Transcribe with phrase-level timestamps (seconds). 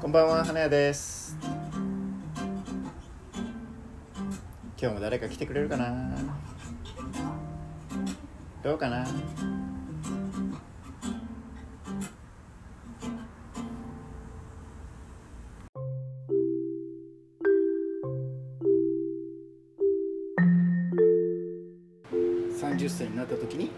[0.00, 1.36] こんばんは花屋です。
[4.80, 6.16] 今日も誰か来てくれるかな？
[8.62, 9.06] どうかな
[22.58, 23.70] ？30歳になった時に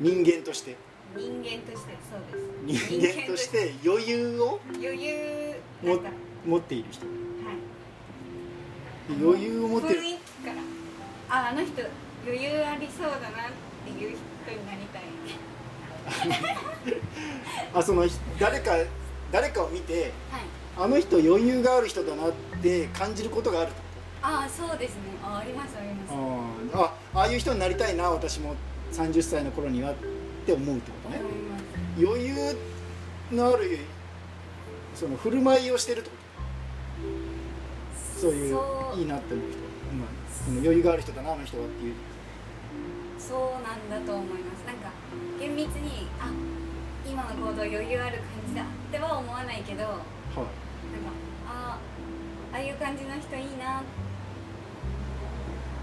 [0.00, 0.76] 人間として。
[1.16, 2.20] 人間としてそう
[2.66, 2.84] です。
[2.90, 5.54] 人間として余裕を余裕。
[5.82, 6.00] なも
[6.46, 7.06] 持っている人。
[9.08, 10.00] 余裕を持ってる。
[10.00, 10.54] 雰囲気から
[11.36, 11.82] ああの人
[12.26, 13.50] 余裕ありそうだなっ
[13.84, 15.02] ていう人になりたい。
[17.74, 18.06] あその
[18.38, 18.72] 誰か
[19.30, 20.42] 誰かを見てはい。
[20.76, 23.72] あの人余裕がある人だなって感じることがある
[24.20, 25.02] ああそうですね。
[25.22, 26.12] あありますあります。
[26.74, 26.82] あ
[27.14, 28.56] あああいう人になりたいな私も
[28.94, 29.94] 30歳の頃にはっ
[30.46, 31.20] て思うってことね。
[31.98, 32.56] 余裕
[33.32, 33.78] のある
[34.94, 36.22] その振る舞いをしてるってこと。
[38.20, 38.56] そういう
[38.96, 39.58] いいなって思う人、
[39.98, 40.08] まあ、
[40.62, 41.94] 余裕がある人だなあの人はっていう。
[43.18, 44.62] そうなんだと思います。
[44.64, 44.90] なんか
[45.40, 46.30] 厳密にあ
[47.04, 49.82] 今の行動余裕ある感じだっては思わないけど。
[49.82, 49.96] なんか
[50.36, 50.48] はい
[51.46, 51.78] あ
[52.52, 53.82] ああいう感じの人いいな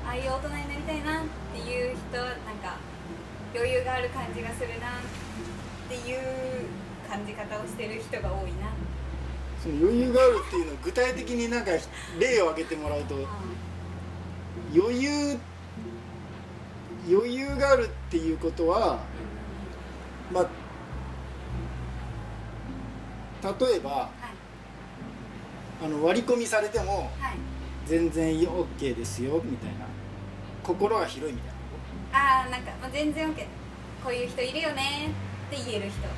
[0.05, 2.77] ああいう大人になりたいなっていう人なんか
[3.53, 5.01] 余裕がある感じがするなっ
[5.89, 6.19] ていう
[7.09, 8.71] 感じ方をしてる人が多いな。
[9.61, 11.71] その余裕があるっていうのを具体的になんか
[12.19, 13.15] 例を挙げてもらうと
[14.73, 15.37] 余裕
[17.07, 18.99] 余裕があるっていうことは
[20.33, 20.47] まあ
[23.59, 24.09] 例えばはい。
[25.83, 27.37] あの割り込みされてもはい
[27.91, 29.85] 全然 OK ですよみたいな。
[30.63, 31.53] 心が広いみたい
[32.13, 33.39] ああなんか、まあ、全然 OK
[34.01, 35.09] こういう人いるよね
[35.51, 36.07] って言える人。
[36.07, 36.13] はな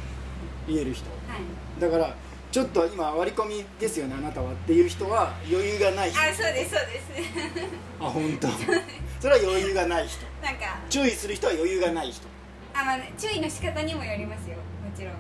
[0.68, 1.06] 言える人。
[1.08, 1.82] い。
[1.82, 2.16] だから
[2.52, 6.20] ちょっと今割り込みですよねあなたはっていう人は余裕がない人。
[6.22, 7.66] あそうですそうです。
[8.00, 8.48] あ本当。
[9.20, 10.24] それは余裕がない人。
[10.44, 10.78] なんか。
[10.92, 12.28] 注意する人は余裕がない人。
[12.76, 15.14] あ、まあ、注意の仕方にもよりますよもちろん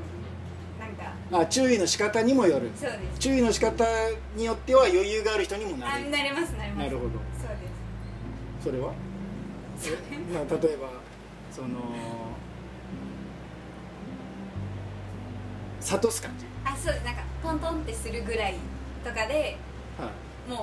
[1.31, 2.69] あ注意の仕方にもよる。
[2.75, 3.19] そうです。
[3.19, 3.85] 注意の仕方
[4.35, 6.85] によっては余裕がある人にもなあれるなれますなれます。
[6.85, 7.09] なるほど。
[7.09, 7.55] そうで
[8.61, 8.65] す。
[8.65, 8.93] それは？
[9.85, 10.89] えまあ例えば
[11.51, 11.67] その
[15.81, 18.55] 諭す感じ、あそうですなんかトントンってするぐらい
[19.03, 19.57] とかで
[19.97, 20.11] は
[20.47, 20.59] い、もう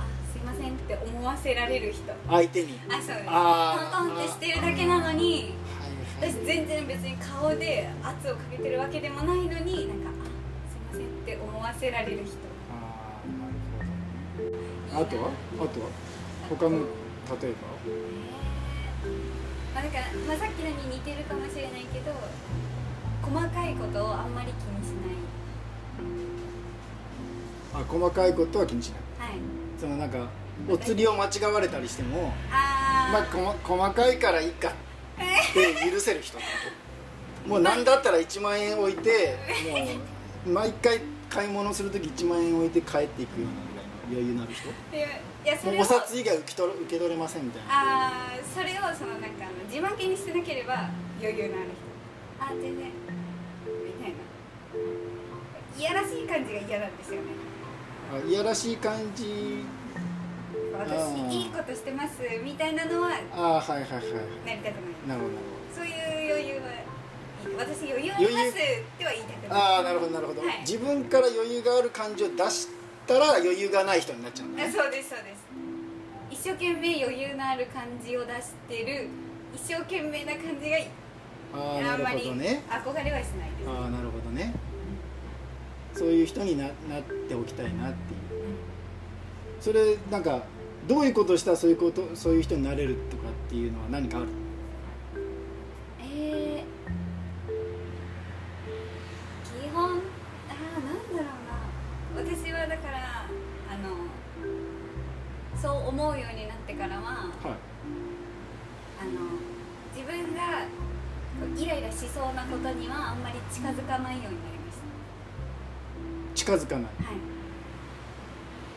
[0.00, 2.02] あすいませんって思わせられる人。
[2.28, 2.80] 相手に。
[2.88, 3.24] あそうです。
[3.28, 3.98] あー。
[3.98, 5.54] トントンってしてるだけなのに
[6.22, 10.22] 私全然別に顔で圧をかけてるわけでもないのになんかあ
[10.70, 12.36] すいませんって思わせられる人。
[12.70, 13.54] あーなる
[14.94, 15.30] ほどあとは？
[15.64, 15.88] あとは？
[16.48, 16.86] 他の例え
[17.42, 17.56] えー
[19.74, 22.12] まあ、だから、まあ、さっきのに似てるかもしれないけど
[23.20, 25.14] 細かいことをあんまり気にしない。
[27.74, 29.28] ばあ細かいことは気にしない。
[29.28, 29.38] はい。
[29.80, 30.28] そのなんか
[30.70, 34.76] お釣りを間違われたりしてもあー、まあ細かいからいいかって
[35.90, 36.38] 許せる人
[37.46, 39.36] もう何だったら1万円置いて
[39.70, 39.76] も
[40.46, 44.68] う毎回買い物する時1万円置いて帰っていくようなぐらいの余裕のある人？
[45.44, 47.68] いやそお札以外受け取る受け取れませんみたいな。
[47.70, 50.88] あーそれをそのなんか自慢げにしてなければ
[51.20, 51.70] 余裕のある
[52.38, 52.44] 人。
[52.44, 52.84] あ全然み
[54.02, 54.16] たいな。
[55.78, 57.26] いやらしい感じが嫌なんですよね。
[58.14, 59.81] あいやらしい感じあ
[60.72, 64.02] 私ーいいことしてますみたいなのはああはいはいはい。
[64.46, 65.08] なりたくない。
[65.08, 65.34] なるほど。
[65.74, 67.56] そういう余裕はいい。
[67.58, 68.54] 私余裕ありますっ
[68.98, 69.60] ては言いたくない。
[69.60, 70.60] ああなるほどなるほど、はい。
[70.60, 72.68] 自分から余裕がある感じを出し
[73.06, 74.68] たら余裕がない人になっちゃうんだね。
[74.68, 75.44] あそうですそうです。
[76.30, 79.08] 一生懸命余裕のある感じを出してる
[79.54, 80.78] 一生懸命な感じが
[81.54, 83.68] ああなるあんまり憧れはしないです。
[83.68, 84.54] ああなるほどね。
[85.94, 88.22] そういう人にななっておきたいなっていう。
[89.60, 90.42] それなんか
[90.86, 94.28] どういうことをしたらそういうことそういう人になれるとかっていうのは何かある？
[96.00, 96.64] えー、
[99.66, 102.32] 基本あーなんだろうな。
[102.34, 103.26] 私はだから
[103.70, 104.06] あの
[105.60, 107.56] そう思うようになってからははい。
[109.00, 109.10] あの
[109.96, 110.40] 自分が
[111.56, 116.84] イライラしそうなことにはあんまり近づかないようになりまし近づかない。
[116.98, 117.20] たはい、ま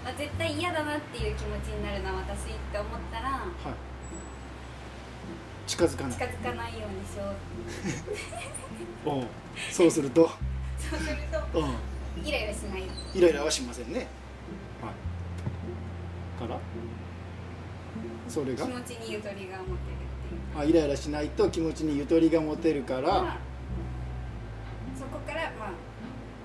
[0.06, 3.50] あ、絶対嫌だなっていう気持ちになるな私って思ったらはい。
[5.68, 6.14] 近づかない。
[6.14, 7.24] 近づかないようにしよ
[9.06, 9.10] う。
[9.18, 9.24] おう。
[9.72, 10.30] そうすると、
[10.78, 11.64] そうするとう
[12.22, 12.84] ん、イライラしない。
[13.16, 14.08] イライラはしませんね、はい、
[16.48, 16.60] から？
[18.30, 18.64] それが？
[18.66, 19.98] 気持ちにゆとりが持てるっ
[20.30, 20.60] ていう。
[20.60, 23.38] あイライラしないと気持ちにゆとりが持てるから、まあ
[24.98, 25.70] そこからまあ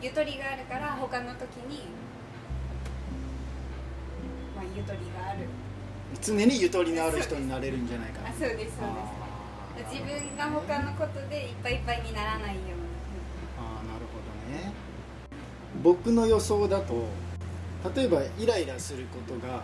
[0.01, 1.83] ゆとりがあるから他の時に
[4.61, 5.49] まあゆとりがある。
[6.21, 8.29] 常にゆとりのある人になれるんじゃないかな。
[8.29, 8.89] あそうですそう
[9.79, 9.95] です。
[9.95, 12.71] 自分が他のことでいっぱいいっぱいにならないように
[13.57, 14.73] あーなるほどね。
[15.83, 17.07] 僕の予想だと
[17.97, 19.63] 例えばイライラすることが、は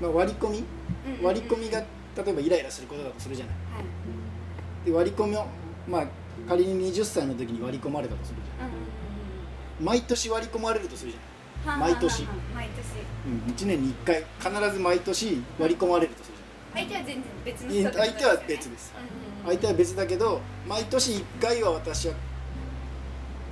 [0.00, 0.58] まあ、割り込み？
[0.60, 0.64] いう
[1.10, 1.26] んうんうん。
[1.26, 1.86] 割り込みが例
[2.26, 3.54] えばイライラすることだとするじゃない。
[3.54, 4.86] はい。
[4.86, 5.44] で割り込みを
[5.86, 6.06] まあ
[6.48, 11.35] 仮に20歳の時に割り込まれたとするじゃうんうんうんない毎年割り込まれるとするじゃはあ
[11.76, 12.24] 毎年。
[12.54, 12.86] 毎年。
[12.88, 14.24] ない、うん、1年に1回
[14.60, 16.42] 必ず毎年割り込まれるとするじ
[16.74, 17.90] 相手は全然別のゃない人って。
[17.90, 18.94] こと相手は別です。
[18.96, 19.56] うんうんうん。
[19.56, 22.14] 相手は別だけど毎年1回は私は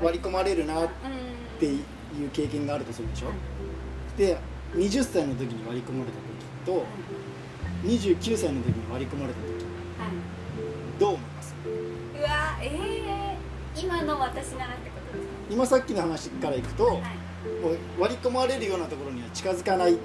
[0.02, 0.90] 割り込まれるなっうんうん
[1.58, 1.80] てい
[2.26, 3.28] う経験があるとするでしょ。
[4.16, 4.38] で
[4.74, 6.86] 20歳の時に割り込まれた時と
[7.84, 9.50] 29歳の時に割り込まれた時
[9.98, 10.98] はい。
[10.98, 11.54] どう思います？
[12.18, 13.36] うわええ
[13.80, 17.02] 今の私ならってことです今さっきの話からいくと、かはい。
[17.62, 19.96] もう割り込まれるようなところには近づかないっ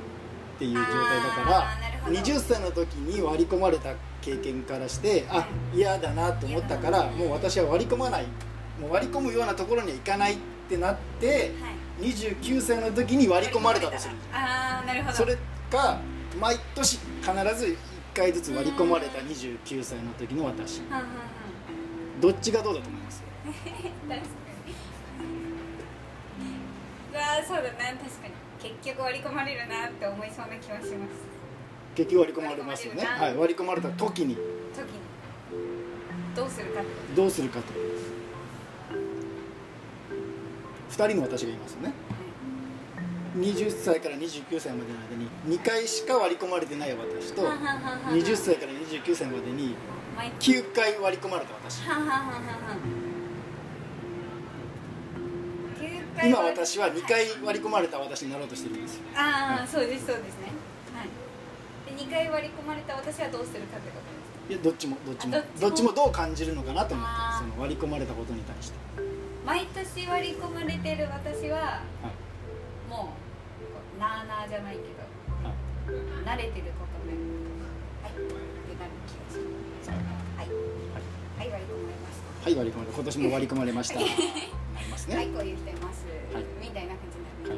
[0.57, 8.25] ていう状態だから20歳の時に割り込まれた経験からしてあ嫌だなと思ったからもう私は割り込まない。
[8.81, 10.37] もう割り込むようなところには行かないっ
[10.67, 11.53] てなって
[11.99, 12.11] はい。
[12.11, 14.15] 29歳の時に割り込まれたとする。
[14.33, 15.15] ああなるほど。
[15.15, 15.37] それ
[15.71, 15.99] か
[16.39, 17.77] 毎年必ず1
[18.15, 20.81] 回ずつ割り込まれた29歳の時の私。
[22.21, 23.23] どっちがどうだと思います？
[24.09, 24.25] 確 か
[25.23, 26.59] に
[27.13, 27.97] うわーそうだな。
[27.97, 28.33] 確かに。
[28.59, 31.29] 結局割り込まれるなって思いそうな気はします。
[31.95, 33.03] 結局割り込まれますよね。
[33.03, 33.25] 割り込まれるな。
[33.25, 33.37] はい。
[33.37, 34.35] 割り込まれた時に。
[34.35, 34.41] 時
[34.89, 34.99] に。
[36.35, 36.81] どうするか。
[37.15, 37.73] どうするかと。
[40.91, 41.93] 2人の私がいますよね。
[43.33, 48.11] と20歳から29歳までの間に2回しか割り込まれてない私とはいはんはんはんは。
[48.11, 49.75] ん20歳から29歳までに
[50.17, 51.81] 毎9回割り込まれた私。
[51.87, 52.98] はんはんはんはんは
[56.23, 59.03] 今私は2回割り込まれた私になろうとしてるんですよ。
[59.15, 60.51] ああそうですそうですね。
[60.93, 61.09] はい。
[61.95, 64.17] で2回割り込まれた私はどうするかってことで
[64.47, 65.37] すいやどっちもどっちも。
[65.37, 65.91] あどっちも？
[65.93, 67.49] どう感じるのかなと思ってあー。
[67.49, 68.77] その割り込まれたことに対して、
[69.45, 72.89] 毎年割り込まれてる私ははい。
[72.89, 73.13] も
[73.95, 75.05] うなあなあじゃないけど
[75.45, 75.55] はい。
[76.25, 77.15] 慣れてることで
[78.03, 78.21] はいって
[78.75, 79.89] なる気がします。
[79.89, 80.47] はい。
[81.39, 81.49] はい。
[81.49, 82.43] 割り込まれました。
[82.43, 83.99] はい割り込まれ今年も割り込まれました。
[84.79, 86.08] なりますね、はいこう言ってます、はい
[86.69, 87.57] みたいな感じになる、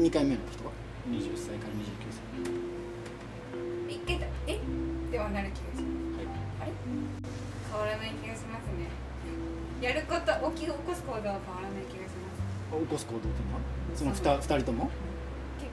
[0.00, 0.72] い、2回目の人は
[1.12, 2.24] ？20歳から29歳。
[3.92, 4.58] 一回だえ
[5.12, 6.26] ではなる気がしますはい
[6.62, 6.72] あれ
[7.70, 8.88] 変わらない気がしますね
[9.82, 12.32] やること起き起こす行動は変わらない気がしま
[12.72, 13.60] す起こす行動っていうのは
[13.94, 14.90] その 2, 二人とも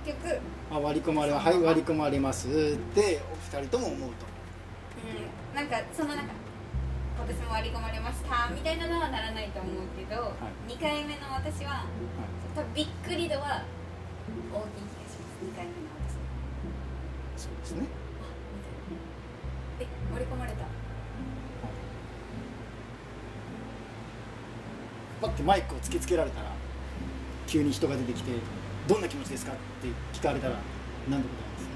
[0.04, 0.40] 結局
[0.72, 2.52] あ割り込まれはい割り込まれますっ
[2.94, 4.26] てお二人とも思うと
[5.08, 6.43] うんなんかそのなんか
[7.16, 8.50] 今年も割り込まれました。
[8.50, 10.34] みたいなのはならないと思うけど、
[10.68, 10.74] い。
[10.74, 11.88] 2回目の私ははい。
[12.56, 13.64] 多分びっくり度は
[14.54, 15.46] 大きい気がします。
[15.46, 15.78] 2回目の
[17.38, 17.44] 私。
[17.44, 17.88] そうですね。
[19.80, 20.66] え割り込まれた？
[25.22, 26.52] パッてマイクを突きつけられたら
[27.48, 28.32] 急に人が出てきて
[28.88, 30.56] 「どんな気持ちですか?」って聞かれたら
[31.10, 31.68] 何で答えます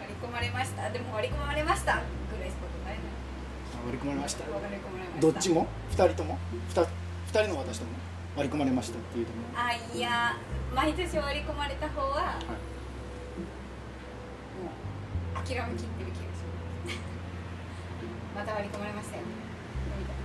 [0.00, 0.88] 割り込まれました。
[0.90, 1.94] でも割り込まれました。
[2.30, 2.98] ぐらいしか答えない。
[3.02, 3.25] あ
[3.84, 4.44] 割り込まれました。
[4.44, 4.62] まし
[5.14, 6.38] たどっちも？2人とも
[6.74, 6.86] ？2,
[7.26, 7.90] 二人の私とも？
[8.36, 10.36] 割り込まれましたっていうともあいや
[10.74, 12.44] 毎年割り込まれた方ははい。
[14.60, 17.00] もう諦めきってる気がします。
[18.36, 19.32] また割り込まれましたよみ
[20.04, 20.16] たい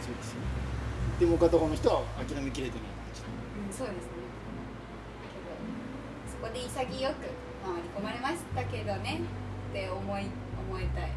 [0.00, 0.40] そうですね。
[1.20, 3.20] でもう片方の人は諦めきれてない感じ。
[3.20, 4.16] な、うん、そうですね。
[5.28, 5.52] けど
[6.32, 6.88] そこで潔
[7.20, 7.28] く、
[7.60, 9.20] まあ、割り込まれましたけどね
[9.70, 10.26] って思い
[10.70, 11.10] 思いたい、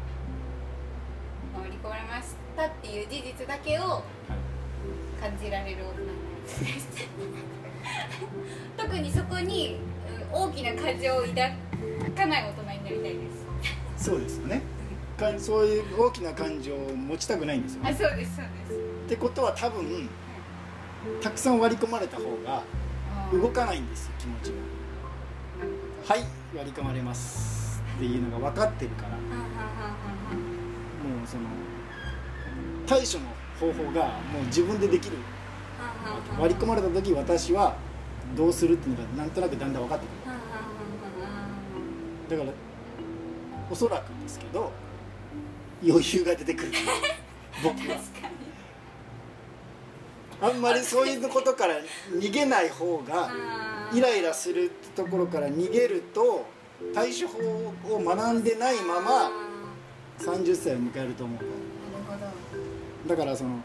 [1.52, 4.02] まあ、割り込まれましたっていう事実だけをはい
[5.20, 7.06] 感じられる大人になりたい
[8.76, 9.78] 特にそこに
[10.32, 11.34] うん大きな感情を抱
[12.14, 13.30] かない大人になりたいで
[13.96, 14.04] す。
[14.04, 14.62] そうですよね。
[15.16, 18.80] かそういう大きな感情を持ちたくないんですよあねそうですそうです。
[19.06, 20.08] ってことは多分
[21.22, 22.62] たくさん割り込まれた方が
[23.32, 24.48] 動かないんですよ気持ち
[26.08, 26.14] が。
[26.14, 26.24] はい
[26.56, 27.53] 割り込まれます
[27.96, 29.16] っていうのが分かってるからも
[31.24, 31.42] うその
[32.86, 35.16] 対処の方法がもう自分でできる。
[36.38, 37.76] 割り込まれた時私は
[38.36, 40.08] どうするっていうのがなんとなくだんだん分かってく
[42.34, 42.38] る。
[42.38, 42.56] だから
[43.70, 44.72] おそらくですけど
[45.82, 46.72] 余裕が出てくる。
[47.62, 47.98] 僕は。
[50.42, 51.76] あんまりそういうことから
[52.10, 53.30] 逃げない方が
[53.94, 56.44] イライラするところから逃げると
[56.94, 59.30] 対処法を学んでないまあま
[60.18, 63.08] 30歳を迎えると思う。
[63.08, 63.58] だからその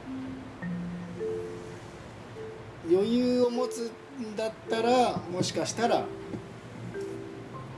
[2.89, 6.03] 余裕を持つんだったらもしかしたら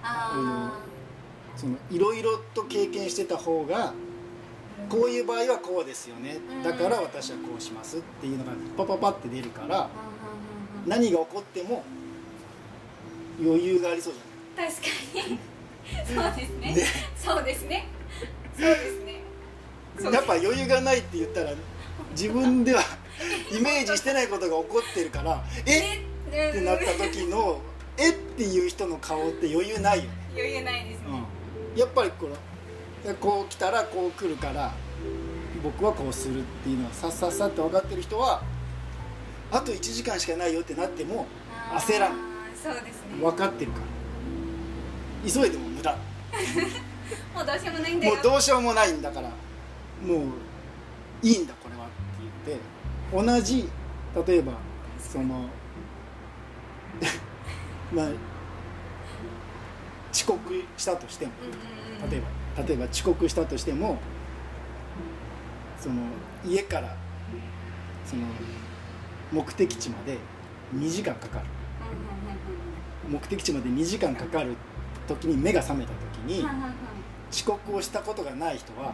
[0.03, 0.79] あ
[1.55, 6.37] そのいろいろと経験してた方がーこういう場合はこうですよね。
[6.49, 6.63] うん。
[6.63, 9.89] だから私はこうしますっていうのがパパパって出るから
[10.85, 11.83] 何が起こっても
[13.39, 14.19] 余裕がありそうじ
[14.61, 15.39] 確かに。
[16.05, 16.75] そうですね。
[16.75, 16.85] ね。
[17.17, 17.87] そうですね。
[18.57, 20.11] そうですね。
[20.13, 21.51] やっぱ余裕がないって言ったら
[22.11, 22.81] 自分では
[23.51, 25.79] イメージしてないことが起こってるからえ？
[25.97, 25.99] っ
[26.31, 26.49] え？
[26.49, 27.61] ってなった時の
[27.97, 28.09] え？
[28.09, 30.09] っていう人の顔って余裕ないよね。
[30.33, 31.05] 余裕ないですね、
[31.73, 34.73] うん、やっぱりこのこう来たらこう来るから
[35.63, 38.41] 僕はこうするっていうのはさっさっさって分かってる人は
[39.51, 41.27] あと1時間しかないよってなっても
[41.75, 42.15] 焦らん。
[42.55, 43.19] そうですね。
[43.19, 44.00] 分かってるから
[45.25, 45.91] 急いでも無駄。
[47.33, 48.13] もうどうしようもないんだよ。
[48.15, 49.35] もうどうしようもないんだからも
[50.15, 50.19] う
[51.21, 51.93] いいんだこれはって
[52.45, 53.69] 言って同じ
[54.27, 54.53] 例えば
[54.99, 55.25] その
[57.93, 58.07] まあ
[60.11, 61.31] 遅刻したとしても
[62.09, 62.21] 例え
[62.55, 63.99] ば例えば遅刻したとしても
[65.79, 65.95] その
[66.45, 66.95] 家から
[68.05, 68.23] その
[69.31, 70.17] 目的地まで
[70.75, 71.45] 2時間かかる。
[71.45, 71.47] う
[72.27, 72.41] ん
[73.11, 74.55] 目的地まで2時間かかる
[75.15, 75.91] 時に目が覚めた
[76.25, 76.45] 時に
[77.31, 78.93] 遅刻をしたことがない人は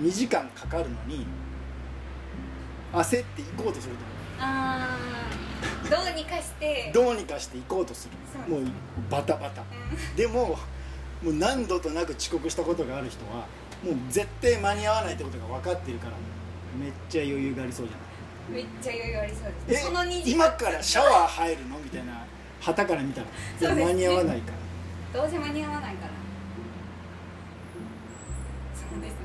[0.00, 1.26] 2時間かかるのに
[2.92, 3.98] 焦って行こうとすると
[4.44, 5.90] あー。
[5.90, 6.90] どうにかして。
[6.94, 8.08] どうにかして行こうとす
[8.48, 8.52] る。
[8.54, 8.64] もう
[9.10, 9.62] バタバタ。
[9.62, 9.64] う
[10.12, 10.16] ん。
[10.16, 10.48] でも
[11.22, 13.46] もう何度となく遅刻したことがある人は
[13.84, 16.12] もう絶対間に合わないってことが分かってるから
[16.78, 17.96] めっちゃ余裕がありそうじゃ
[18.54, 18.62] ない？
[18.62, 21.78] めっちゃ余裕ありそうですえその2時今からシャワー入るの？
[21.78, 22.12] みたいな
[22.60, 23.84] 旗から見たらね。
[23.84, 24.58] 間に合わないから
[25.12, 26.12] どうせ間に合わないから。
[28.74, 29.18] そうですね。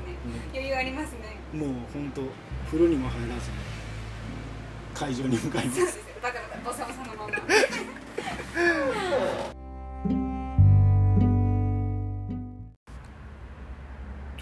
[0.52, 1.36] 余裕ありますね。
[1.52, 2.22] もう本当
[2.66, 3.56] 風呂にも入らずに
[4.94, 5.78] 会場に向かいます。
[5.78, 7.34] そうですバタバタボサボサのまま。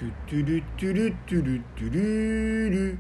[0.01, 2.99] トゥトゥルトゥルトゥルトゥルル